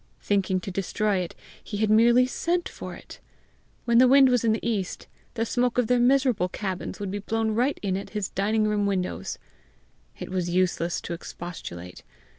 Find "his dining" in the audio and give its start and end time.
8.09-8.63